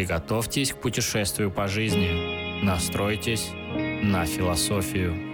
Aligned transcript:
Приготовьтесь 0.00 0.72
к 0.72 0.80
путешествию 0.80 1.50
по 1.50 1.68
жизни. 1.68 2.64
Настройтесь 2.64 3.50
на 4.02 4.24
философию. 4.24 5.29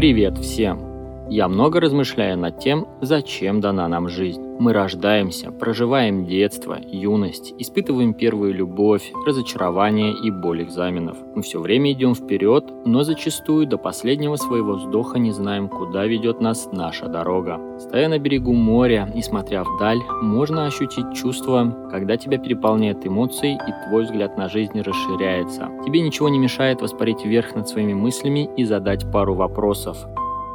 Привет 0.00 0.38
всем! 0.38 0.89
Я 1.32 1.46
много 1.46 1.78
размышляю 1.78 2.36
над 2.36 2.58
тем, 2.58 2.88
зачем 3.00 3.60
дана 3.60 3.86
нам 3.86 4.08
жизнь. 4.08 4.42
Мы 4.58 4.72
рождаемся, 4.72 5.52
проживаем 5.52 6.26
детство, 6.26 6.76
юность, 6.82 7.54
испытываем 7.56 8.14
первую 8.14 8.52
любовь, 8.52 9.12
разочарование 9.24 10.12
и 10.12 10.32
боль 10.32 10.64
экзаменов. 10.64 11.16
Мы 11.36 11.42
все 11.42 11.60
время 11.60 11.92
идем 11.92 12.16
вперед, 12.16 12.64
но 12.84 13.04
зачастую 13.04 13.68
до 13.68 13.78
последнего 13.78 14.34
своего 14.34 14.72
вздоха 14.72 15.20
не 15.20 15.30
знаем, 15.30 15.68
куда 15.68 16.04
ведет 16.04 16.40
нас 16.40 16.68
наша 16.72 17.06
дорога. 17.06 17.60
Стоя 17.78 18.08
на 18.08 18.18
берегу 18.18 18.52
моря 18.52 19.08
и 19.14 19.22
смотря 19.22 19.62
вдаль, 19.62 20.00
можно 20.22 20.66
ощутить 20.66 21.14
чувство, 21.14 21.88
когда 21.92 22.16
тебя 22.16 22.38
переполняет 22.38 23.06
эмоции 23.06 23.52
и 23.54 23.88
твой 23.88 24.02
взгляд 24.02 24.36
на 24.36 24.48
жизнь 24.48 24.80
расширяется. 24.80 25.68
Тебе 25.86 26.00
ничего 26.00 26.28
не 26.28 26.40
мешает 26.40 26.82
воспарить 26.82 27.24
вверх 27.24 27.54
над 27.54 27.68
своими 27.68 27.94
мыслями 27.94 28.50
и 28.56 28.64
задать 28.64 29.08
пару 29.12 29.36
вопросов 29.36 30.08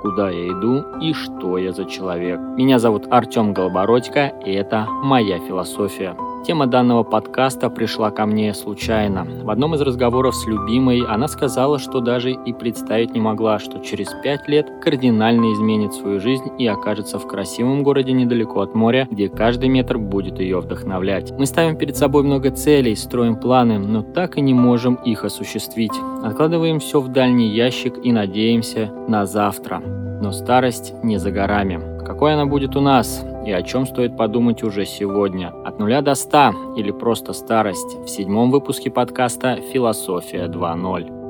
куда 0.06 0.30
я 0.30 0.50
иду 0.50 0.86
и 1.02 1.14
что 1.14 1.58
я 1.58 1.72
за 1.72 1.86
человек. 1.86 2.39
Меня 2.39 2.78
зовут 2.78 3.08
Артем 3.09 3.53
Голобородько, 3.53 4.28
и 4.45 4.52
это 4.52 4.86
моя 5.03 5.39
философия. 5.39 6.16
Тема 6.46 6.68
данного 6.68 7.02
подкаста 7.02 7.72
пришла 7.72 8.12
ко 8.12 8.28
мне 8.28 8.54
случайно. 8.54 9.26
В 9.42 9.50
одном 9.50 9.74
из 9.74 9.82
разговоров 9.82 10.36
с 10.36 10.46
любимой 10.46 11.00
она 11.00 11.28
сказала, 11.28 11.80
что 11.80 12.02
даже 12.02 12.34
и 12.34 12.54
представить 12.54 13.16
не 13.16 13.20
могла, 13.20 13.58
что 13.58 13.80
через 13.80 14.10
пять 14.22 14.48
лет 14.48 14.68
кардинально 14.80 15.54
изменит 15.54 15.96
свою 15.96 16.20
жизнь 16.20 16.44
и 16.60 16.68
окажется 16.68 17.18
в 17.18 17.26
красивом 17.26 17.82
городе 17.82 18.12
недалеко 18.12 18.62
от 18.62 18.76
моря, 18.76 19.08
где 19.10 19.28
каждый 19.28 19.70
метр 19.70 19.98
будет 19.98 20.40
ее 20.40 20.60
вдохновлять. 20.60 21.32
Мы 21.32 21.48
ставим 21.48 21.78
перед 21.78 21.98
собой 21.98 22.22
много 22.22 22.52
целей, 22.52 22.96
строим 22.96 23.38
планы, 23.38 23.80
но 23.80 24.04
так 24.04 24.38
и 24.38 24.42
не 24.42 24.54
можем 24.54 24.96
их 24.96 25.26
осуществить. 25.26 25.94
Откладываем 26.23 26.80
все 26.80 27.02
в 27.02 27.08
дальний 27.08 27.50
ящик 27.56 27.96
и 28.04 28.12
надеемся 28.12 28.92
на 29.08 29.26
завтра. 29.26 29.80
Но 30.22 30.32
старость 30.32 30.94
не 31.02 31.18
за 31.18 31.32
горами. 31.32 31.95
Какой 32.06 32.34
она 32.34 32.45
будет 32.45 32.75
у 32.75 32.81
нас 32.81 33.25
и 33.45 33.52
о 33.52 33.64
чем 33.64 33.88
стоит 33.88 34.16
подумать 34.16 34.61
уже 34.61 34.86
сегодня? 34.86 35.52
От 35.66 35.80
нуля 35.80 36.02
до 36.02 36.14
ста 36.14 36.53
или 36.78 36.92
просто 36.92 37.34
старость 37.34 37.98
в 38.06 38.08
седьмом 38.08 38.52
выпуске 38.52 38.92
подкаста 38.92 39.56
«Философия 39.73 40.45
2.0». 40.45 41.25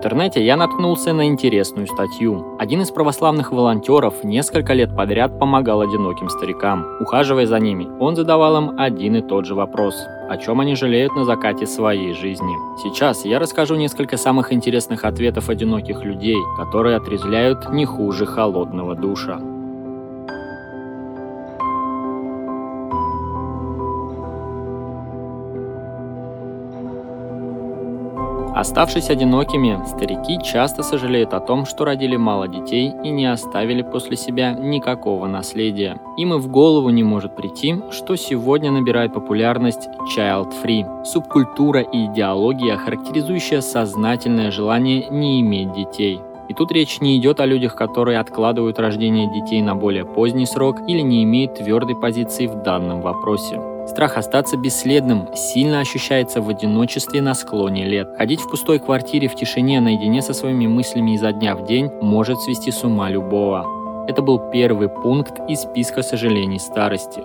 интернете 0.00 0.42
я 0.42 0.56
наткнулся 0.56 1.12
на 1.12 1.26
интересную 1.26 1.86
статью. 1.86 2.56
Один 2.58 2.80
из 2.80 2.90
православных 2.90 3.52
волонтеров 3.52 4.24
несколько 4.24 4.72
лет 4.72 4.96
подряд 4.96 5.38
помогал 5.38 5.82
одиноким 5.82 6.30
старикам. 6.30 6.86
Ухаживая 7.00 7.44
за 7.44 7.60
ними, 7.60 7.86
он 8.00 8.16
задавал 8.16 8.56
им 8.56 8.80
один 8.80 9.16
и 9.16 9.20
тот 9.20 9.44
же 9.44 9.54
вопрос 9.54 9.94
о 10.30 10.36
чем 10.36 10.60
они 10.60 10.76
жалеют 10.76 11.16
на 11.16 11.24
закате 11.24 11.66
своей 11.66 12.14
жизни. 12.14 12.54
Сейчас 12.80 13.24
я 13.24 13.40
расскажу 13.40 13.74
несколько 13.74 14.16
самых 14.16 14.52
интересных 14.52 15.04
ответов 15.04 15.48
одиноких 15.48 16.04
людей, 16.04 16.36
которые 16.56 16.96
отрезвляют 16.96 17.68
не 17.72 17.84
хуже 17.84 18.26
холодного 18.26 18.94
душа. 18.94 19.40
Оставшись 28.60 29.08
одинокими, 29.08 29.78
старики 29.86 30.38
часто 30.44 30.82
сожалеют 30.82 31.32
о 31.32 31.40
том, 31.40 31.64
что 31.64 31.86
родили 31.86 32.16
мало 32.16 32.46
детей 32.46 32.92
и 33.02 33.08
не 33.08 33.24
оставили 33.24 33.80
после 33.80 34.18
себя 34.18 34.52
никакого 34.52 35.26
наследия. 35.26 35.98
Им 36.18 36.34
и 36.34 36.36
в 36.36 36.48
голову 36.48 36.90
не 36.90 37.02
может 37.02 37.34
прийти, 37.34 37.76
что 37.90 38.16
сегодня 38.16 38.70
набирает 38.70 39.14
популярность 39.14 39.88
child-free– 40.14 41.04
субкультура 41.06 41.80
и 41.80 42.04
идеология, 42.04 42.76
характеризующая 42.76 43.62
сознательное 43.62 44.50
желание 44.50 45.08
не 45.08 45.40
иметь 45.40 45.72
детей. 45.72 46.20
И 46.50 46.52
тут 46.52 46.70
речь 46.70 47.00
не 47.00 47.16
идет 47.16 47.40
о 47.40 47.46
людях, 47.46 47.74
которые 47.74 48.18
откладывают 48.18 48.78
рождение 48.78 49.32
детей 49.32 49.62
на 49.62 49.74
более 49.74 50.04
поздний 50.04 50.44
срок 50.44 50.80
или 50.86 51.00
не 51.00 51.24
имеют 51.24 51.54
твердой 51.54 51.96
позиции 51.96 52.46
в 52.46 52.62
данном 52.62 53.00
вопросе. 53.00 53.58
Страх 53.90 54.16
остаться 54.16 54.56
бесследным 54.56 55.28
сильно 55.34 55.80
ощущается 55.80 56.40
в 56.40 56.48
одиночестве 56.48 57.20
на 57.20 57.34
склоне 57.34 57.84
лет. 57.84 58.08
Ходить 58.16 58.40
в 58.40 58.48
пустой 58.48 58.78
квартире 58.78 59.26
в 59.26 59.34
тишине 59.34 59.80
наедине 59.80 60.22
со 60.22 60.32
своими 60.32 60.68
мыслями 60.68 61.16
изо 61.16 61.32
дня 61.32 61.56
в 61.56 61.66
день 61.66 61.90
может 62.00 62.40
свести 62.40 62.70
с 62.70 62.84
ума 62.84 63.10
любого. 63.10 64.06
Это 64.06 64.22
был 64.22 64.38
первый 64.52 64.88
пункт 64.88 65.40
из 65.48 65.62
списка 65.62 66.02
сожалений 66.02 66.60
старости. 66.60 67.20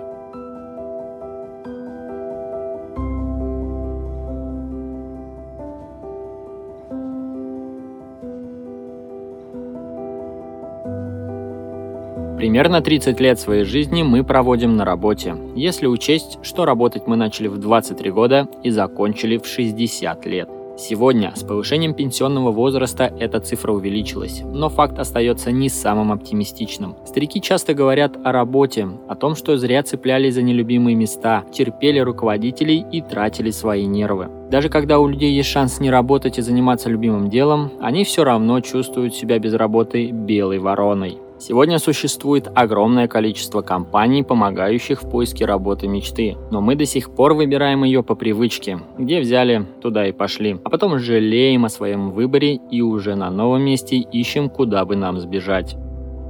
Примерно 12.45 12.79
30 12.79 13.19
лет 13.21 13.39
своей 13.39 13.63
жизни 13.63 14.03
мы 14.03 14.23
проводим 14.23 14.75
на 14.75 14.85
работе, 14.85 15.35
если 15.55 15.87
учесть, 15.87 16.37
что 16.43 16.65
работать 16.65 17.07
мы 17.07 17.15
начали 17.15 17.47
в 17.47 17.57
23 17.57 18.11
года 18.11 18.47
и 18.61 18.69
закончили 18.69 19.37
в 19.37 19.47
60 19.47 20.27
лет. 20.27 20.47
Сегодня 20.77 21.33
с 21.35 21.41
повышением 21.41 21.95
пенсионного 21.95 22.51
возраста 22.51 23.11
эта 23.19 23.39
цифра 23.39 23.71
увеличилась, 23.71 24.43
но 24.45 24.69
факт 24.69 24.99
остается 24.99 25.51
не 25.51 25.69
самым 25.69 26.11
оптимистичным. 26.11 26.95
Старики 27.07 27.41
часто 27.41 27.73
говорят 27.73 28.15
о 28.23 28.31
работе, 28.31 28.89
о 29.07 29.15
том, 29.15 29.33
что 29.33 29.57
зря 29.57 29.81
цеплялись 29.81 30.35
за 30.35 30.43
нелюбимые 30.43 30.95
места, 30.95 31.45
терпели 31.51 31.97
руководителей 31.97 32.85
и 32.91 33.01
тратили 33.01 33.49
свои 33.49 33.87
нервы. 33.87 34.29
Даже 34.51 34.69
когда 34.69 34.99
у 34.99 35.07
людей 35.07 35.33
есть 35.33 35.49
шанс 35.49 35.79
не 35.79 35.89
работать 35.89 36.37
и 36.37 36.43
заниматься 36.43 36.89
любимым 36.89 37.27
делом, 37.27 37.71
они 37.81 38.03
все 38.03 38.23
равно 38.23 38.59
чувствуют 38.59 39.15
себя 39.15 39.39
без 39.39 39.55
работы 39.55 40.11
белой 40.11 40.59
вороной. 40.59 41.17
Сегодня 41.37 41.79
существует 41.79 42.47
огромное 42.55 43.09
количество 43.09 43.61
компаний, 43.61 44.23
помогающих 44.23 45.03
в 45.03 45.09
поиске 45.09 45.45
работы 45.45 45.87
мечты, 45.87 46.37
но 46.49 46.61
мы 46.61 46.75
до 46.75 46.85
сих 46.85 47.13
пор 47.13 47.33
выбираем 47.33 47.83
ее 47.83 48.03
по 48.03 48.15
привычке. 48.15 48.79
Где 48.97 49.19
взяли, 49.19 49.65
туда 49.81 50.07
и 50.07 50.13
пошли. 50.13 50.57
А 50.63 50.69
потом 50.69 50.97
жалеем 50.97 51.65
о 51.65 51.69
своем 51.69 52.11
выборе 52.11 52.55
и 52.55 52.81
уже 52.81 53.15
на 53.15 53.29
новом 53.29 53.63
месте 53.63 53.97
ищем, 53.97 54.49
куда 54.49 54.85
бы 54.85 54.95
нам 54.95 55.19
сбежать. 55.19 55.75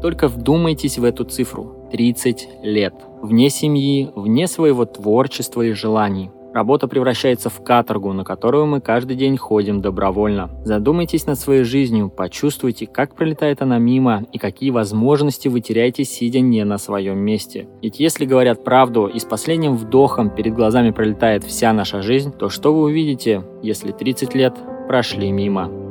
Только 0.01 0.27
вдумайтесь 0.27 0.97
в 0.97 1.03
эту 1.03 1.23
цифру. 1.23 1.87
30 1.91 2.49
лет. 2.63 2.95
Вне 3.21 3.49
семьи, 3.49 4.09
вне 4.15 4.47
своего 4.47 4.85
творчества 4.85 5.61
и 5.61 5.71
желаний. 5.71 6.31
Работа 6.55 6.87
превращается 6.87 7.49
в 7.49 7.61
каторгу, 7.61 8.13
на 8.13 8.23
которую 8.23 8.65
мы 8.65 8.79
каждый 8.79 9.17
день 9.17 9.35
ходим 9.35 9.81
добровольно. 9.81 10.49
Задумайтесь 10.63 11.25
над 11.25 11.37
своей 11.37 11.65
жизнью, 11.65 12.09
почувствуйте, 12.09 12.87
как 12.87 13.13
пролетает 13.13 13.61
она 13.61 13.77
мимо 13.77 14.23
и 14.31 14.37
какие 14.37 14.69
возможности 14.69 15.49
вы 15.49 15.59
теряете, 15.59 16.05
сидя 16.05 16.39
не 16.39 16.63
на 16.63 16.77
своем 16.77 17.17
месте. 17.17 17.67
Ведь 17.81 17.99
если 17.99 18.23
говорят 18.23 18.63
правду 18.63 19.07
и 19.07 19.19
с 19.19 19.25
последним 19.25 19.75
вдохом 19.75 20.29
перед 20.29 20.53
глазами 20.53 20.91
пролетает 20.91 21.43
вся 21.43 21.73
наша 21.73 22.01
жизнь, 22.01 22.31
то 22.31 22.47
что 22.47 22.73
вы 22.73 22.83
увидите, 22.83 23.43
если 23.61 23.91
30 23.91 24.33
лет 24.33 24.55
прошли 24.87 25.33
мимо? 25.33 25.84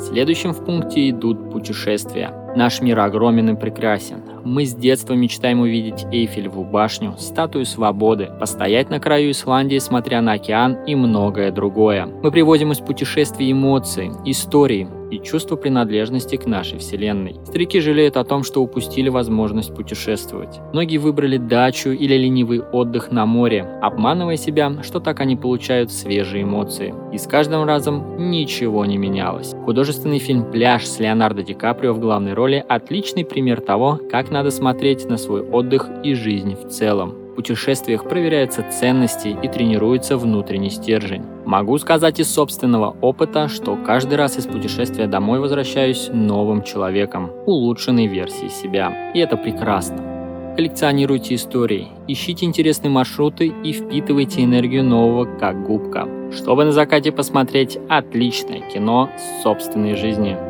Следующим 0.00 0.52
в 0.52 0.64
пункте 0.64 1.10
идут 1.10 1.50
путешествия. 1.50 2.32
Наш 2.56 2.80
мир 2.80 2.98
огромен 3.00 3.50
и 3.50 3.54
прекрасен. 3.54 4.22
Мы 4.44 4.64
с 4.64 4.74
детства 4.74 5.12
мечтаем 5.12 5.60
увидеть 5.60 6.06
Эйфелеву 6.10 6.64
башню, 6.64 7.16
статую 7.18 7.66
свободы, 7.66 8.30
постоять 8.40 8.88
на 8.88 8.98
краю 8.98 9.32
Исландии, 9.32 9.78
смотря 9.78 10.22
на 10.22 10.32
океан 10.32 10.78
и 10.86 10.94
многое 10.94 11.52
другое. 11.52 12.06
Мы 12.06 12.30
приводим 12.30 12.72
из 12.72 12.78
путешествий 12.78 13.52
эмоции, 13.52 14.10
истории, 14.24 14.88
и 15.10 15.18
чувство 15.18 15.56
принадлежности 15.56 16.36
к 16.36 16.46
нашей 16.46 16.78
Вселенной. 16.78 17.36
Старики 17.44 17.80
жалеют 17.80 18.16
о 18.16 18.24
том, 18.24 18.42
что 18.42 18.62
упустили 18.62 19.08
возможность 19.08 19.74
путешествовать. 19.74 20.60
Многие 20.72 20.98
выбрали 20.98 21.36
дачу 21.36 21.90
или 21.90 22.16
ленивый 22.16 22.60
отдых 22.60 23.10
на 23.10 23.26
море, 23.26 23.62
обманывая 23.82 24.36
себя, 24.36 24.82
что 24.82 25.00
так 25.00 25.20
они 25.20 25.36
получают 25.36 25.90
свежие 25.90 26.44
эмоции. 26.44 26.94
И 27.12 27.18
с 27.18 27.26
каждым 27.26 27.64
разом 27.64 28.30
ничего 28.30 28.84
не 28.84 28.98
менялось. 28.98 29.54
Художественный 29.64 30.18
фильм 30.18 30.50
«Пляж» 30.50 30.86
с 30.86 30.98
Леонардо 30.98 31.42
Ди 31.42 31.54
Каприо 31.54 31.92
в 31.92 32.00
главной 32.00 32.34
роли– 32.34 32.64
отличный 32.68 33.24
пример 33.24 33.60
того, 33.60 34.00
как 34.10 34.30
надо 34.30 34.50
смотреть 34.50 35.08
на 35.08 35.16
свой 35.16 35.42
отдых 35.42 35.88
и 36.02 36.14
жизнь 36.14 36.54
в 36.54 36.68
целом 36.68 37.20
путешествиях 37.40 38.04
проверяются 38.04 38.62
ценности 38.70 39.34
и 39.42 39.48
тренируется 39.48 40.18
внутренний 40.18 40.68
стержень. 40.68 41.22
Могу 41.50 41.76
сказать 41.78 42.20
из 42.20 42.32
собственного 42.32 42.96
опыта, 43.00 43.48
что 43.48 43.74
каждый 43.74 44.14
раз 44.14 44.38
из 44.38 44.46
путешествия 44.46 45.08
домой 45.08 45.40
возвращаюсь 45.40 46.08
новым 46.12 46.62
человеком, 46.62 47.32
улучшенной 47.44 48.06
версией 48.06 48.50
себя. 48.50 49.10
И 49.14 49.18
это 49.18 49.36
прекрасно. 49.36 50.54
Коллекционируйте 50.54 51.34
истории, 51.34 51.88
ищите 52.06 52.46
интересные 52.46 52.92
маршруты 52.92 53.52
и 53.64 53.72
впитывайте 53.72 54.44
энергию 54.44 54.84
нового 54.84 55.24
как 55.24 55.66
губка. 55.66 56.08
Чтобы 56.32 56.66
на 56.66 56.70
закате 56.70 57.10
посмотреть 57.10 57.80
отличное 57.88 58.60
кино 58.72 59.10
собственной 59.42 59.96
жизни. 59.96 60.49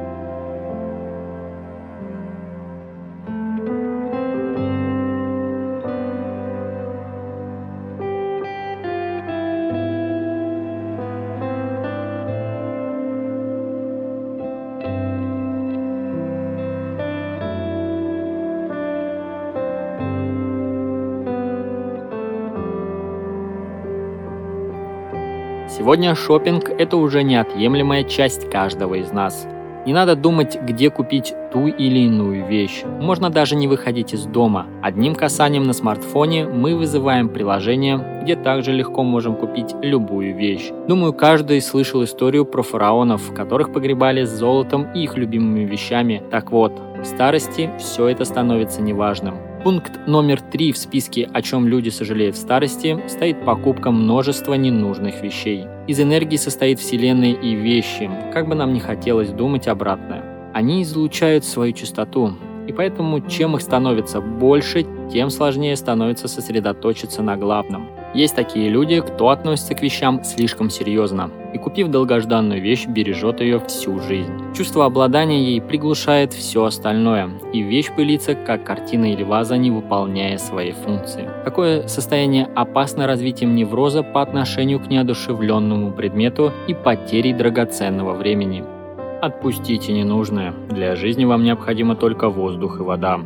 Сегодня 25.81 26.15
шопинг– 26.15 26.69
это 26.79 26.99
уже 26.99 27.23
неотъемлемая 27.23 28.05
часть 28.05 28.50
каждого 28.50 28.97
из 28.97 29.12
нас. 29.12 29.49
Не 29.87 29.94
надо 29.94 30.15
думать, 30.15 30.61
где 30.61 30.91
купить 30.91 31.32
ту 31.50 31.69
или 31.69 32.00
иную 32.00 32.47
вещь. 32.47 32.82
Можно 32.85 33.31
даже 33.31 33.56
не 33.56 33.67
выходить 33.67 34.12
из 34.12 34.27
дома. 34.27 34.67
Одним 34.82 35.15
касанием 35.15 35.62
на 35.65 35.73
смартфоне 35.73 36.44
мы 36.44 36.77
вызываем 36.77 37.31
приложение, 37.31 38.21
где 38.23 38.37
также 38.37 38.73
легко 38.73 39.03
можем 39.03 39.35
купить 39.35 39.75
любую 39.81 40.37
вещь. 40.37 40.71
Думаю, 40.87 41.15
каждый 41.15 41.62
слышал 41.62 42.05
историю 42.05 42.44
про 42.44 42.61
фараонов, 42.61 43.33
которых 43.33 43.73
погребали 43.73 44.25
с 44.25 44.29
золотом 44.29 44.93
и 44.93 45.05
их 45.05 45.17
любимыми 45.17 45.65
вещами. 45.65 46.23
Так 46.31 46.53
вот, 46.53 46.79
в 46.99 47.06
старости 47.06 47.71
все 47.79 48.09
это 48.09 48.26
становится 48.26 48.83
неважным. 48.83 49.50
Пункт 49.62 50.07
номер 50.07 50.41
три 50.41 50.73
в 50.73 50.79
списке 50.79 51.29
«О 51.35 51.43
чем 51.43 51.69
люди 51.69 51.91
сожалеют 51.91 52.35
в 52.35 52.39
старости» 52.39 52.99
стоит 53.09 53.45
покупка 53.45 53.91
множества 53.91 54.55
ненужных 54.55 55.21
вещей. 55.21 55.67
Из 55.87 56.01
энергии 56.01 56.37
состоит 56.37 56.79
Вселенная 56.79 57.35
и 57.35 57.55
вещи, 57.55 58.11
как 58.33 58.49
бы 58.49 58.55
нам 58.55 58.73
не 58.73 58.81
хотелось 58.81 59.29
думать 59.29 59.69
обратное. 59.69 60.25
Они 60.55 60.83
излучают 60.83 61.45
свою 61.45 61.75
чистоту, 61.75 62.39
и 62.67 62.73
поэтому 62.73 63.21
чем 63.29 63.55
их 63.55 63.61
становится 63.61 64.23
больше, 64.23 64.87
тем 65.12 65.29
сложнее 65.29 65.77
становится 65.77 66.27
сосредоточиться 66.27 67.23
на 67.23 67.37
главном. 67.37 67.89
Есть 68.15 68.35
такие 68.35 68.69
люди, 68.69 69.01
кто 69.01 69.29
относится 69.29 69.75
к 69.75 69.83
вещам 69.83 70.25
слишком 70.25 70.69
серьезно 70.69 71.31
и, 71.55 71.59
купив 71.59 71.89
долгожданную 71.89 72.61
вещь, 72.61 72.87
бережет 72.87 73.41
ее 73.41 73.61
всю 73.61 74.01
жизнь. 74.01 74.33
Чувство 74.55 74.85
обладания 74.85 75.43
ей 75.43 75.61
приглушает 75.61 76.33
все 76.33 76.65
остальное, 76.65 77.31
и 77.53 77.61
вещь 77.62 77.91
пылится, 77.95 78.35
как 78.35 78.65
картина 78.65 79.12
или 79.12 79.23
ваза, 79.23 79.57
не 79.57 79.71
выполняя 79.71 80.39
своей 80.39 80.73
функции. 80.73 81.29
Такое 81.45 81.87
состояние 81.87 82.49
опасно 82.57 83.07
развитием 83.07 83.55
невроза 83.55 84.03
по 84.03 84.23
отношению 84.23 84.81
к 84.81 84.89
неодушевленному 84.89 85.93
предмету 85.93 86.53
и 86.67 86.75
потерей 86.75 87.33
драгоценного 87.33 88.15
времени. 88.15 88.65
Отпустите 89.23 89.93
ненужное. 89.93 90.53
Для 90.71 90.97
жизни 90.97 91.25
вам 91.25 91.45
необходимо 91.45 91.95
только 91.95 92.29
воздух 92.29 92.81
и 92.81 92.83
вода. 92.83 93.21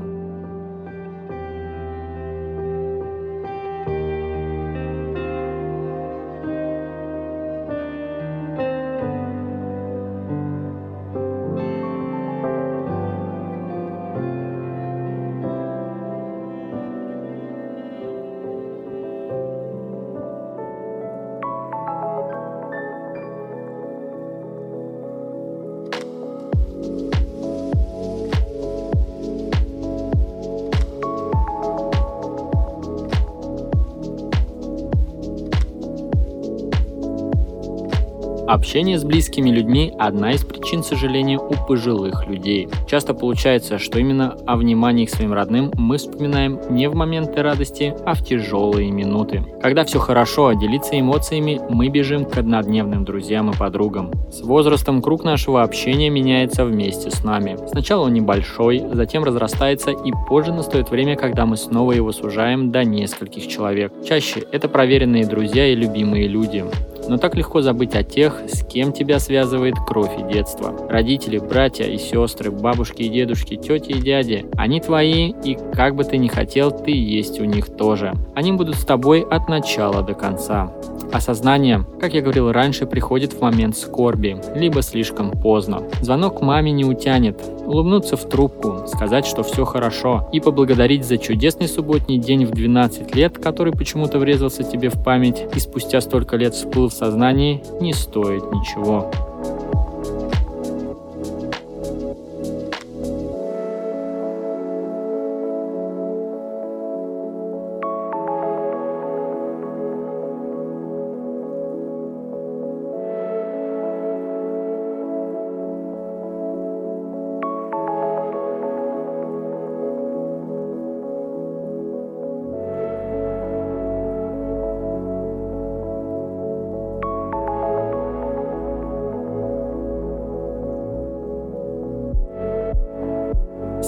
Общение 38.54 39.00
с 39.00 39.02
близкими 39.02 39.50
людьми– 39.50 39.92
одна 39.98 40.30
из 40.30 40.44
причин 40.44 40.84
сожаления 40.84 41.40
у 41.40 41.54
пожилых 41.66 42.28
людей. 42.28 42.68
Часто 42.88 43.12
получается, 43.12 43.80
что 43.80 43.98
именно 43.98 44.36
о 44.46 44.54
внимании 44.54 45.06
к 45.06 45.10
своим 45.10 45.32
родным 45.32 45.72
мы 45.76 45.96
вспоминаем 45.96 46.60
не 46.70 46.88
в 46.88 46.94
моменты 46.94 47.42
радости, 47.42 47.92
а 48.06 48.14
в 48.14 48.24
тяжелые 48.24 48.92
минуты. 48.92 49.42
Когда 49.60 49.84
все 49.84 49.98
хорошо, 49.98 50.46
а 50.46 50.54
делиться 50.54 50.96
эмоциями, 50.96 51.60
мы 51.68 51.88
бежим 51.88 52.26
к 52.26 52.38
однодневным 52.38 53.04
друзьям 53.04 53.50
и 53.50 53.56
подругам. 53.56 54.12
С 54.30 54.40
возрастом 54.42 55.02
круг 55.02 55.24
нашего 55.24 55.64
общения 55.64 56.08
меняется 56.08 56.64
вместе 56.64 57.10
с 57.10 57.24
нами. 57.24 57.58
Сначала 57.72 58.04
он 58.04 58.12
небольшой, 58.12 58.84
затем 58.92 59.24
разрастается 59.24 59.90
и 59.90 60.12
позже 60.28 60.52
настает 60.52 60.92
время, 60.92 61.16
когда 61.16 61.44
мы 61.44 61.56
снова 61.56 61.90
его 61.90 62.12
сужаем 62.12 62.70
до 62.70 62.84
нескольких 62.84 63.48
человек. 63.48 63.92
Чаще 64.06 64.44
это 64.52 64.68
проверенные 64.68 65.26
друзья 65.26 65.66
и 65.66 65.74
любимые 65.74 66.28
люди. 66.28 66.64
Но 67.08 67.18
так 67.18 67.34
легко 67.34 67.60
забыть 67.60 67.94
о 67.94 68.02
тех, 68.02 68.42
с 68.48 68.64
кем 68.64 68.92
тебя 68.92 69.18
связывает 69.18 69.74
кровь 69.86 70.12
и 70.18 70.32
детство. 70.32 70.74
Родители, 70.88 71.38
братья 71.38 71.84
и 71.84 71.98
сестры, 71.98 72.50
бабушки 72.50 73.02
и 73.02 73.08
дедушки, 73.08 73.56
тети 73.56 73.92
и 73.92 74.00
дяди. 74.00 74.46
Они 74.56 74.80
твои, 74.80 75.32
и 75.44 75.58
как 75.74 75.94
бы 75.94 76.04
ты 76.04 76.18
ни 76.18 76.28
хотел, 76.28 76.70
ты 76.70 76.92
есть 76.92 77.40
у 77.40 77.44
них 77.44 77.76
тоже. 77.76 78.14
Они 78.34 78.52
будут 78.52 78.76
с 78.76 78.84
тобой 78.84 79.20
от 79.20 79.48
начала 79.48 80.02
до 80.02 80.14
конца. 80.14 80.72
Осознание, 81.12 81.86
как 82.00 82.12
я 82.14 82.22
говорил 82.22 82.50
раньше, 82.50 82.86
приходит 82.86 83.34
в 83.34 83.40
момент 83.40 83.76
скорби, 83.76 84.36
либо 84.56 84.82
слишком 84.82 85.30
поздно. 85.30 85.84
Звонок 86.00 86.42
маме 86.42 86.72
не 86.72 86.84
утянет, 86.84 87.40
улыбнуться 87.64 88.16
в 88.16 88.28
трубку, 88.28 88.82
сказать, 88.88 89.24
что 89.24 89.44
все 89.44 89.64
хорошо, 89.64 90.28
и 90.32 90.40
поблагодарить 90.40 91.04
за 91.04 91.18
чудесный 91.18 91.68
субботний 91.68 92.18
день 92.18 92.44
в 92.44 92.50
12 92.50 93.14
лет, 93.14 93.38
который 93.38 93.72
почему-то 93.72 94.18
врезался 94.18 94.64
тебе 94.64 94.88
в 94.88 95.02
память 95.04 95.44
и 95.54 95.60
спустя 95.60 96.00
столько 96.00 96.36
лет 96.36 96.54
всплыл 96.54 96.90
сознании, 96.94 97.62
не 97.80 97.92
стоит 97.92 98.44
ничего. 98.52 99.10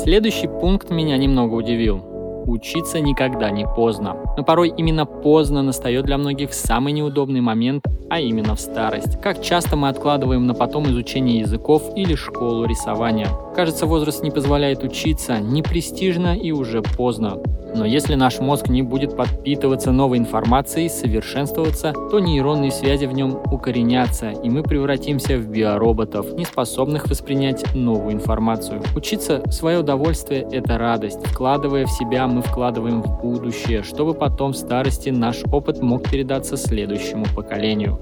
Следующий 0.06 0.46
пункт 0.46 0.88
меня 0.88 1.16
немного 1.16 1.54
удивил. 1.54 2.00
учиться 2.46 3.00
никогда 3.00 3.50
не 3.50 3.66
поздно. 3.66 4.16
Но 4.36 4.44
порой 4.44 4.68
именно 4.68 5.04
поздно 5.04 5.62
настает 5.62 6.04
для 6.04 6.16
многих 6.16 6.54
самый 6.54 6.92
неудобный 6.92 7.40
момент, 7.40 7.84
а 8.08 8.20
именно 8.20 8.54
в 8.54 8.60
старость. 8.60 9.20
Как 9.20 9.42
часто 9.42 9.74
мы 9.74 9.88
откладываем 9.88 10.46
на 10.46 10.54
потом 10.54 10.86
изучение 10.86 11.40
языков 11.40 11.90
или 11.96 12.14
школу 12.14 12.66
рисования. 12.66 13.28
Кажется, 13.56 13.86
возраст 13.86 14.22
не 14.22 14.30
позволяет 14.30 14.84
учиться, 14.84 15.40
не 15.40 15.62
престижно 15.62 16.36
и 16.36 16.52
уже 16.52 16.82
поздно. 16.82 17.38
Но 17.74 17.84
если 17.84 18.14
наш 18.14 18.38
мозг 18.40 18.68
не 18.68 18.82
будет 18.82 19.16
подпитываться 19.16 19.92
новой 19.92 20.18
информацией, 20.18 20.88
совершенствоваться, 20.88 21.92
то 22.10 22.20
нейронные 22.20 22.70
связи 22.70 23.06
в 23.06 23.12
нем 23.12 23.38
укоренятся, 23.50 24.30
и 24.30 24.48
мы 24.48 24.62
превратимся 24.62 25.36
в 25.36 25.48
биороботов, 25.48 26.32
не 26.34 26.44
способных 26.44 27.08
воспринять 27.08 27.74
новую 27.74 28.14
информацию. 28.14 28.82
Учиться 28.94 29.42
свое 29.50 29.78
удовольствие– 29.80 30.46
это 30.52 30.78
радость. 30.78 31.26
Вкладывая 31.26 31.86
в 31.86 31.90
себя, 31.90 32.26
мы 32.26 32.42
вкладываем 32.42 33.02
в 33.02 33.20
будущее, 33.20 33.82
чтобы 33.82 34.14
потом 34.14 34.52
в 34.52 34.56
старости 34.56 35.10
наш 35.10 35.42
опыт 35.52 35.82
мог 35.82 36.08
передаться 36.08 36.56
следующему 36.56 37.26
поколению. 37.34 37.98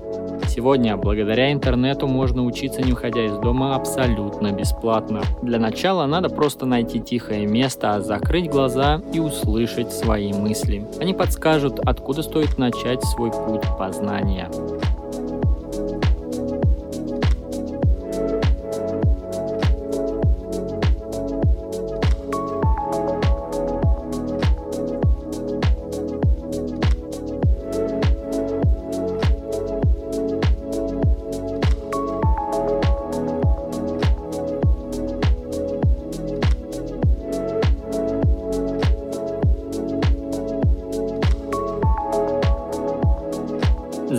Сегодня, 0.54 0.96
благодаря 0.96 1.52
интернету, 1.52 2.06
можно 2.06 2.44
учиться 2.44 2.80
не 2.80 2.92
уходя 2.92 3.24
из 3.24 3.36
дома 3.38 3.74
абсолютно 3.74 4.52
бесплатно. 4.52 5.22
Для 5.42 5.58
начала 5.58 6.06
надо 6.06 6.28
просто 6.28 6.64
найти 6.64 7.00
тихое 7.00 7.44
место, 7.44 8.00
закрыть 8.00 8.48
глаза 8.48 9.02
и 9.12 9.18
услышать 9.18 9.92
свои 9.92 10.32
мысли. 10.32 10.86
Они 11.00 11.12
подскажут, 11.12 11.80
откуда 11.80 12.22
стоит 12.22 12.56
начать 12.56 13.02
свой 13.02 13.32
путь 13.32 13.64
познания. 13.76 14.48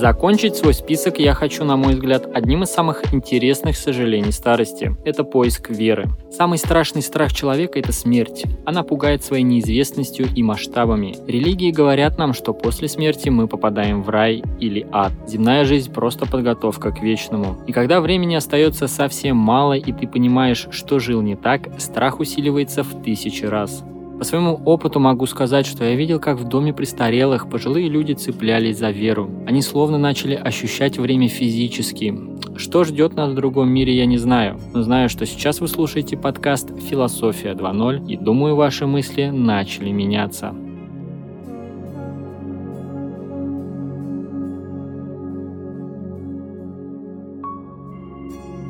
Закончить 0.05 0.55
свой 0.55 0.75
список 0.75 1.17
я 1.17 1.33
хочу, 1.33 1.63
на 1.63 1.77
мой 1.77 1.95
взгляд, 1.95 2.29
одним 2.31 2.61
из 2.61 2.69
самых 2.69 3.11
интересных 3.11 3.75
сожалений 3.75 4.31
старости. 4.31 4.95
Это 5.03 5.23
поиск 5.23 5.71
веры. 5.71 6.09
Самый 6.29 6.59
страшный 6.59 7.01
страх 7.01 7.33
человека– 7.33 7.79
это 7.79 7.91
смерть. 7.91 8.43
Она 8.67 8.83
пугает 8.83 9.23
своей 9.23 9.41
неизвестностью 9.41 10.27
и 10.31 10.43
масштабами. 10.43 11.15
Религии 11.25 11.71
говорят 11.71 12.19
нам, 12.19 12.35
что 12.35 12.53
после 12.53 12.87
смерти 12.87 13.29
мы 13.29 13.47
попадаем 13.47 14.03
в 14.03 14.09
рай 14.09 14.43
или 14.59 14.85
ад. 14.91 15.11
Земная 15.25 15.65
жизнь– 15.65 15.91
просто 15.95 16.27
подготовка 16.27 16.91
к 16.91 17.01
вечному. 17.01 17.57
И 17.65 17.71
когда 17.71 17.99
времени 17.99 18.35
остается 18.35 18.87
совсем 18.87 19.37
мало, 19.37 19.73
и 19.73 19.91
ты 19.91 20.05
понимаешь, 20.05 20.67
что 20.69 20.99
жил 20.99 21.23
не 21.23 21.35
так, 21.35 21.61
страх 21.79 22.19
усиливается 22.19 22.83
в 22.83 23.01
тысячи 23.01 23.45
раз. 23.45 23.83
По 24.17 24.23
своему 24.23 24.61
опыту 24.63 24.99
могу 25.01 25.25
сказать, 25.25 25.65
что 25.65 25.83
я 25.83 25.95
видел, 25.95 26.21
как 26.21 26.39
в 26.39 26.47
доме 26.47 26.73
престарелых 26.73 27.49
пожилые 27.49 27.89
люди 27.89 28.13
цеплялись 28.13 28.77
за 28.77 28.89
веру. 28.89 29.29
Они 29.45 29.61
словно 29.61 29.97
начали 29.97 30.35
ощущать 30.35 30.97
время 30.97 31.27
физически. 31.27 32.17
Что 32.55 32.85
ждет 32.85 33.15
нас 33.15 33.31
в 33.31 33.35
другом 33.35 33.69
мире, 33.69 33.95
я 33.95 34.05
не 34.05 34.17
знаю, 34.17 34.57
но 34.73 34.83
знаю, 34.83 35.09
что 35.09 35.25
сейчас 35.25 35.59
вы 35.59 35.67
слушаете 35.67 36.15
подкаст 36.15 36.69
«Философия 36.89 37.53
2.0» 37.53 38.07
и 38.07 38.15
думаю, 38.15 38.55
ваши 38.55 38.87
мысли 38.87 39.25
начали 39.25 39.91
меняться. 39.91 40.55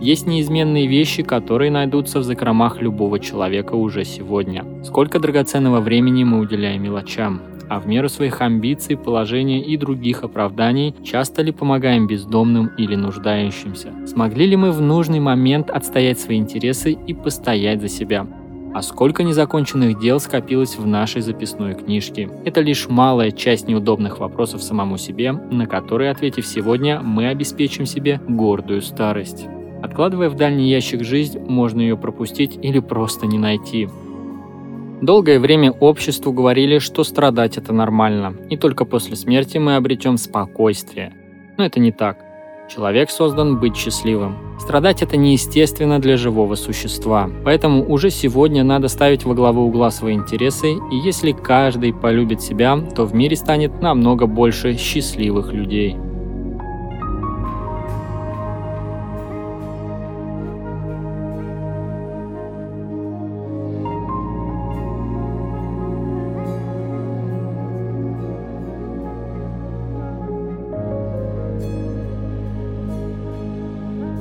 Есть 0.06 0.28
неизменные 0.28 0.86
вещи, 0.86 1.24
которые 1.24 1.72
найдутся 1.72 2.20
в 2.20 2.24
закромах 2.24 2.80
любого 2.80 3.20
человека 3.20 3.74
уже 3.74 4.06
сегодня. 4.06 4.64
Сколько 4.84 5.18
драгоценного 5.18 5.80
времени 5.80 6.24
мы 6.24 6.38
уделяем 6.42 6.84
мелочам, 6.84 7.42
а 7.70 7.80
в 7.80 7.88
меру 7.88 8.08
своих 8.08 8.40
амбиций, 8.40 8.98
положения 8.98 9.64
и 9.64 9.76
других 9.78 10.24
оправданий 10.24 10.94
часто 11.04 11.42
ли 11.42 11.52
помогаем 11.52 12.06
бездомным 12.06 12.68
или 12.78 12.94
нуждающимся? 12.94 13.94
Смогли 14.06 14.46
ли 14.46 14.56
мы 14.56 14.72
в 14.72 14.80
нужный 14.80 15.20
момент 15.20 15.72
отстоять 15.72 16.20
свои 16.20 16.38
интересы 16.38 16.92
и 16.92 17.16
постоять 17.16 17.82
за 17.82 17.90
себя? 17.90 18.28
А 18.76 18.84
сколько 18.84 19.24
незаконченных 19.24 20.00
дел 20.00 20.20
скопилось 20.20 20.78
в 20.78 20.86
нашей 20.86 21.24
записной 21.24 21.74
книжке? 21.74 22.30
Это 22.46 22.62
лишь 22.62 22.88
малая 22.90 23.32
часть 23.32 23.68
неудобных 23.68 24.20
вопросов 24.20 24.62
самому 24.62 25.00
себе, 25.00 25.32
на 25.32 25.66
которые, 25.66 26.12
ответив 26.12 26.46
сегодня, 26.46 27.02
мы 27.02 27.28
обеспечим 27.30 27.88
себе 27.88 28.22
гордую 28.28 28.84
старость. 28.84 29.48
Откладывая 29.86 30.30
в 30.30 30.36
дальний 30.36 30.68
ящик 30.68 31.04
жизнь, 31.04 31.38
можно 31.38 31.80
ее 31.80 31.96
пропустить 31.96 32.58
или 32.60 32.80
просто 32.80 33.28
не 33.28 33.38
найти. 33.38 33.88
Долгое 35.00 35.40
время 35.40 35.72
обществу 35.72 36.34
говорили, 36.34 36.80
что 36.80 37.04
страдать 37.04 37.58
это 37.58 37.72
нормально, 37.72 38.36
и 38.50 38.58
только 38.58 38.86
после 38.86 39.16
смерти 39.16 39.60
мы 39.60 39.76
обретем 39.76 40.18
спокойствие. 40.18 41.14
Но 41.60 41.66
это 41.66 41.80
не 41.80 41.92
так. 41.92 42.18
Человек 42.68 43.12
создан 43.12 43.60
быть 43.60 43.78
счастливым. 43.78 44.36
Страдать 44.60 45.04
это 45.04 45.18
неестественно 45.18 46.00
для 46.00 46.18
живого 46.18 46.56
существа. 46.56 47.30
Поэтому 47.44 47.88
уже 47.88 48.10
сегодня 48.10 48.64
надо 48.64 48.88
ставить 48.88 49.24
во 49.24 49.36
главу 49.36 49.68
угла 49.68 49.92
свои 49.92 50.16
интересы, 50.16 50.74
и 50.92 50.96
если 50.96 51.32
каждый 51.32 51.94
полюбит 51.94 52.42
себя, 52.42 52.76
то 52.96 53.06
в 53.06 53.14
мире 53.14 53.36
станет 53.36 53.84
намного 53.84 54.26
больше 54.26 54.78
счастливых 54.78 55.54
людей. 55.54 55.96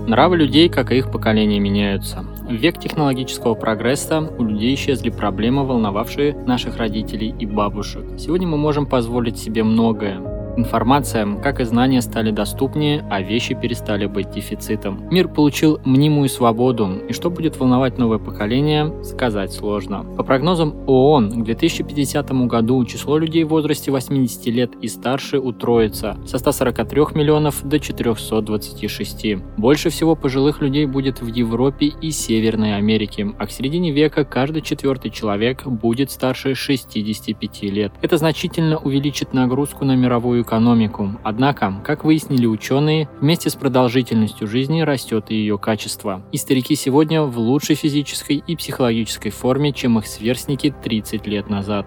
Нравы 0.07 0.37
людей, 0.37 0.69
как 0.69 0.93
и 0.93 0.99
их 0.99 1.11
поколения, 1.11 1.59
меняются. 1.59 2.25
В 2.43 2.53
век 2.53 2.79
технологического 2.79 3.55
прогресса 3.55 4.21
у 4.21 4.45
людей 4.45 4.75
исчезли 4.75 5.09
проблемы, 5.09 5.65
волновавшие 5.65 6.35
наших 6.47 6.77
родителей 6.77 7.35
и 7.39 7.47
бабушек. 7.47 8.05
Сегодня 8.19 8.47
мы 8.47 8.59
можем 8.59 8.85
позволить 8.85 9.39
себе 9.39 9.65
многое, 9.65 10.21
Информация, 10.57 11.27
как 11.43 11.61
и 11.61 11.65
знания 11.65 12.01
стали 12.01 12.31
доступнее, 12.31 13.05
а 13.11 13.21
вещи 13.21 13.55
перестали 13.55 14.07
быть 14.07 14.31
дефицитом. 14.31 15.09
Мир 15.11 15.27
получил 15.29 15.81
мнимую 15.85 16.29
свободу, 16.29 16.89
и 17.09 17.13
что 17.13 17.29
будет 17.29 17.59
волновать 17.59 17.99
новое 17.99 18.19
поколение, 18.19 18.93
сказать 19.03 19.53
сложно. 19.53 20.05
По 20.17 20.23
прогнозам 20.23 20.75
ООН, 20.87 21.43
к 21.43 21.45
2050 21.45 22.31
году 22.47 22.85
число 22.85 23.19
людей 23.19 23.43
в 23.43 23.49
возрасте 23.49 23.91
80 23.91 24.47
лет 24.47 24.71
и 24.81 24.87
старше 24.87 25.41
утроится 25.41 26.17
со 26.25 26.39
143 26.39 27.01
миллионов 27.15 27.67
до 27.67 27.81
426. 27.81 29.37
Больше 29.57 29.91
всего 29.91 30.15
пожилых 30.15 30.61
людей 30.61 30.87
будет 30.87 31.21
в 31.21 31.27
Европе 31.27 31.87
и 32.01 32.11
Северной 32.13 32.77
Америке, 32.77 33.33
а 33.39 33.47
к 33.47 33.51
середине 33.51 33.91
века 33.91 34.25
каждый 34.25 34.63
четвертый 34.63 35.11
человек 35.11 35.67
будет 35.67 36.13
старше 36.13 36.55
65 36.55 37.63
лет. 37.65 37.93
Это 38.03 38.19
значительно 38.19 38.79
увеличит 38.79 39.33
нагрузку 39.35 39.85
на 39.85 39.97
мировую 39.97 40.44
экономику. 40.45 41.19
Однако, 41.25 41.75
как 41.85 42.05
выяснили 42.05 42.47
ученые, 42.47 43.09
вместе 43.21 43.51
с 43.51 43.57
продолжительностью 43.57 44.47
жизни 44.47 44.83
растет 44.83 45.27
и 45.31 45.35
ее 45.35 45.59
качество. 45.59 46.23
И 46.31 46.37
старики 46.37 46.77
сегодня 46.77 47.23
в 47.23 47.37
лучшей 47.39 47.75
физической 47.75 48.37
и 48.47 48.55
психологической 48.55 49.33
форме, 49.33 49.73
чем 49.73 49.99
их 49.99 50.07
сверстники 50.07 50.73
30 50.83 51.27
лет 51.27 51.51
назад. 51.51 51.87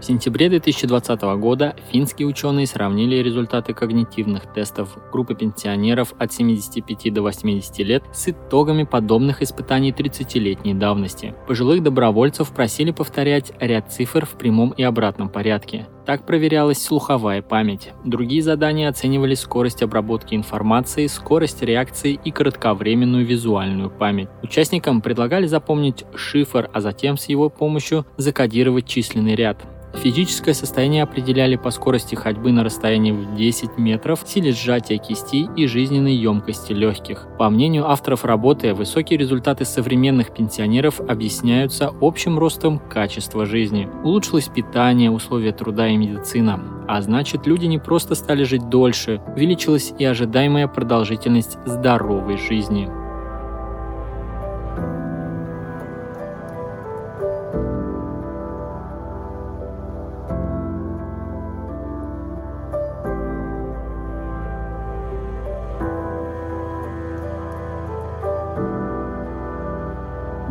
В 0.00 0.02
сентябре 0.02 0.48
2020 0.48 1.20
года 1.38 1.76
финские 1.92 2.26
ученые 2.26 2.66
сравнили 2.66 3.16
результаты 3.16 3.74
когнитивных 3.74 4.50
тестов 4.50 4.96
группы 5.12 5.34
пенсионеров 5.34 6.14
от 6.18 6.32
75 6.32 7.12
до 7.12 7.20
80 7.20 7.78
лет 7.80 8.02
с 8.10 8.28
итогами 8.28 8.84
подобных 8.84 9.42
испытаний 9.42 9.92
30-летней 9.92 10.72
давности. 10.72 11.34
Пожилых 11.46 11.82
добровольцев 11.82 12.50
просили 12.50 12.92
повторять 12.92 13.52
ряд 13.60 13.92
цифр 13.92 14.24
в 14.24 14.38
прямом 14.38 14.70
и 14.70 14.82
обратном 14.82 15.28
порядке. 15.28 15.86
Так 16.06 16.24
проверялась 16.24 16.82
слуховая 16.82 17.42
память. 17.42 17.90
Другие 18.02 18.42
задания 18.42 18.88
оценивали 18.88 19.34
скорость 19.34 19.82
обработки 19.82 20.34
информации, 20.34 21.08
скорость 21.08 21.60
реакции 21.62 22.18
и 22.24 22.30
кратковременную 22.30 23.26
визуальную 23.26 23.90
память. 23.90 24.30
Участникам 24.42 25.02
предлагали 25.02 25.46
запомнить 25.46 26.06
шифр, 26.14 26.70
а 26.72 26.80
затем 26.80 27.18
с 27.18 27.26
его 27.26 27.50
помощью 27.50 28.06
закодировать 28.16 28.86
численный 28.86 29.34
ряд. 29.34 29.58
Физическое 29.94 30.54
состояние 30.54 31.02
определяли 31.02 31.56
по 31.56 31.70
скорости 31.70 32.14
ходьбы 32.14 32.52
на 32.52 32.64
расстоянии 32.64 33.12
в 33.12 33.34
10 33.34 33.76
метров, 33.76 34.22
силе 34.24 34.52
сжатия 34.52 34.98
кисти 34.98 35.48
и 35.56 35.66
жизненной 35.66 36.14
емкости 36.14 36.72
легких. 36.72 37.26
По 37.38 37.50
мнению 37.50 37.88
авторов 37.88 38.24
работы, 38.24 38.72
высокие 38.72 39.18
результаты 39.18 39.64
современных 39.64 40.32
пенсионеров 40.32 41.00
объясняются 41.00 41.92
общим 42.00 42.38
ростом 42.38 42.78
качества 42.78 43.46
жизни. 43.46 43.88
Улучшилось 44.04 44.48
питание, 44.48 45.10
условия 45.10 45.52
труда 45.52 45.88
и 45.88 45.96
медицина. 45.96 46.60
А 46.88 47.02
значит, 47.02 47.46
люди 47.46 47.66
не 47.66 47.78
просто 47.78 48.14
стали 48.14 48.44
жить 48.44 48.68
дольше, 48.68 49.20
увеличилась 49.36 49.92
и 49.98 50.04
ожидаемая 50.04 50.66
продолжительность 50.66 51.58
здоровой 51.66 52.36
жизни. 52.36 52.88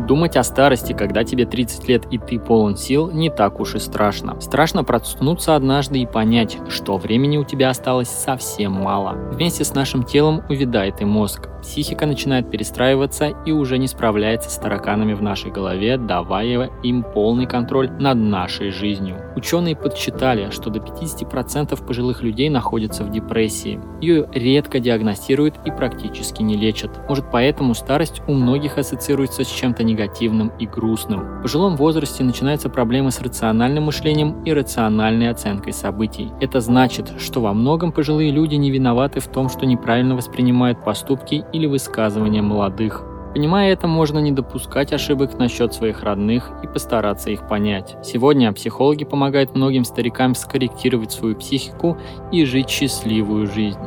Думать 0.06 0.36
о 0.36 0.42
старости, 0.42 0.92
когда 0.92 1.24
тебе 1.24 1.46
30 1.46 1.88
лет 1.88 2.04
и 2.10 2.18
ты 2.18 2.38
полон 2.38 2.76
сил, 2.76 3.10
не 3.10 3.30
так 3.30 3.60
уж 3.60 3.74
и 3.74 3.78
страшно. 3.78 4.40
Страшно 4.40 4.82
проснуться 4.84 5.56
однажды 5.56 6.00
и 6.00 6.06
понять, 6.06 6.58
что 6.68 6.96
времени 6.96 7.36
у 7.36 7.44
тебя 7.44 7.70
осталось 7.70 8.08
совсем 8.08 8.72
мало. 8.72 9.12
Вместе 9.32 9.64
с 9.64 9.74
нашим 9.74 10.02
телом 10.02 10.42
увядает 10.48 11.00
и 11.00 11.04
мозг. 11.04 11.48
Психика 11.62 12.06
начинает 12.06 12.50
перестраиваться 12.50 13.28
и 13.44 13.52
уже 13.52 13.78
не 13.78 13.86
справляется 13.86 14.50
с 14.50 14.56
тараканами 14.56 15.12
в 15.12 15.22
нашей 15.22 15.50
голове, 15.50 15.98
давая 15.98 16.70
им 16.82 17.02
полный 17.02 17.46
контроль 17.46 17.90
над 17.90 18.16
нашей 18.16 18.70
жизнью. 18.70 19.16
Ученые 19.36 19.76
подсчитали, 19.76 20.50
что 20.50 20.70
до 20.70 20.80
50% 20.80 21.86
пожилых 21.86 22.22
людей 22.22 22.48
находятся 22.48 23.04
в 23.04 23.10
депрессии. 23.10 23.80
Ее 24.00 24.28
редко 24.32 24.80
диагностируют 24.80 25.56
и 25.66 25.70
практически 25.70 26.42
не 26.42 26.56
лечат. 26.56 26.90
Может 27.08 27.26
поэтому 27.30 27.74
старость 27.74 28.22
у 28.26 28.32
многих 28.32 28.78
ассоциируется 28.78 29.44
с 29.44 29.48
чем-то 29.48 29.84
негативным 29.90 30.52
и 30.58 30.66
грустным. 30.66 31.38
В 31.38 31.42
пожилом 31.42 31.76
возрасте 31.76 32.24
начинаются 32.24 32.68
проблемы 32.68 33.10
с 33.10 33.20
рациональным 33.20 33.84
мышлением 33.84 34.42
и 34.44 34.52
рациональной 34.52 35.30
оценкой 35.30 35.72
событий. 35.72 36.30
Это 36.40 36.60
значит, 36.60 37.12
что 37.18 37.40
во 37.40 37.52
многом 37.52 37.92
пожилые 37.92 38.30
люди 38.30 38.54
не 38.54 38.70
виноваты 38.70 39.20
в 39.20 39.28
том, 39.28 39.48
что 39.48 39.66
неправильно 39.66 40.16
воспринимают 40.16 40.84
поступки 40.84 41.44
или 41.52 41.66
высказывания 41.66 42.42
молодых. 42.42 43.04
Понимая 43.34 43.72
это, 43.72 43.86
можно 43.86 44.18
не 44.18 44.32
допускать 44.32 44.92
ошибок 44.92 45.38
насчет 45.38 45.72
своих 45.72 46.02
родных 46.02 46.50
и 46.64 46.66
постараться 46.66 47.30
их 47.30 47.46
понять. 47.46 47.96
Сегодня 48.02 48.52
психологи 48.52 49.04
помогают 49.04 49.54
многим 49.54 49.84
старикам 49.84 50.34
скорректировать 50.34 51.12
свою 51.12 51.36
психику 51.36 51.96
и 52.32 52.44
жить 52.44 52.68
счастливую 52.68 53.46
жизнь. 53.46 53.78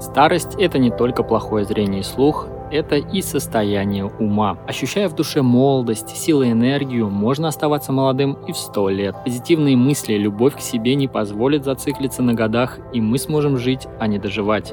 Старость– 0.00 0.54
это 0.58 0.78
не 0.78 0.90
только 0.90 1.22
плохое 1.22 1.66
зрение 1.66 2.00
и 2.00 2.04
слух, 2.04 2.48
это 2.70 2.96
и 2.96 3.20
состояние 3.20 4.06
ума. 4.06 4.56
Ощущая 4.66 5.08
в 5.08 5.14
душе 5.14 5.42
молодость, 5.42 6.16
силу 6.16 6.42
и 6.42 6.52
энергию, 6.52 7.10
можно 7.10 7.48
оставаться 7.48 7.92
молодым 7.92 8.38
и 8.46 8.52
в 8.52 8.56
сто 8.56 8.88
лет. 8.88 9.14
Позитивные 9.24 9.76
мысли, 9.76 10.14
любовь 10.14 10.56
к 10.56 10.60
себе 10.60 10.94
не 10.94 11.06
позволят 11.06 11.64
зациклиться 11.64 12.22
на 12.22 12.32
годах, 12.32 12.78
и 12.94 13.00
мы 13.00 13.18
сможем 13.18 13.58
жить, 13.58 13.86
а 13.98 14.06
не 14.06 14.18
доживать. 14.18 14.72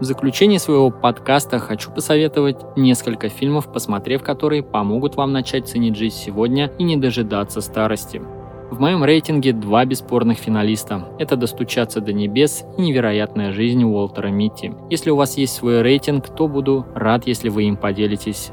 В 0.00 0.04
заключение 0.04 0.58
своего 0.58 0.90
подкаста 0.90 1.58
хочу 1.58 1.90
посоветовать 1.90 2.56
несколько 2.74 3.28
фильмов, 3.28 3.70
посмотрев 3.70 4.22
которые 4.22 4.62
помогут 4.62 5.16
вам 5.16 5.32
начать 5.32 5.68
ценить 5.68 5.96
жизнь 5.96 6.16
сегодня 6.16 6.72
и 6.78 6.84
не 6.84 6.96
дожидаться 6.96 7.60
старости. 7.60 8.22
В 8.70 8.78
моем 8.78 9.02
рейтинге 9.02 9.52
два 9.52 9.84
бесспорных 9.84 10.38
финалиста. 10.38 11.08
Это 11.18 11.34
«Достучаться 11.34 12.00
до 12.00 12.12
небес» 12.12 12.64
и 12.78 12.82
«Невероятная 12.82 13.50
жизнь» 13.50 13.82
Уолтера 13.82 14.28
Митти. 14.28 14.72
Если 14.88 15.10
у 15.10 15.16
вас 15.16 15.36
есть 15.36 15.54
свой 15.54 15.82
рейтинг, 15.82 16.28
то 16.28 16.46
буду 16.46 16.86
рад, 16.94 17.26
если 17.26 17.48
вы 17.48 17.64
им 17.64 17.76
поделитесь. 17.76 18.52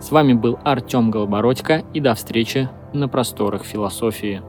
С 0.00 0.12
вами 0.12 0.34
был 0.34 0.60
Артем 0.62 1.10
Голобородько 1.10 1.82
и 1.92 1.98
до 1.98 2.14
встречи 2.14 2.68
на 2.92 3.08
просторах 3.08 3.64
философии. 3.64 4.40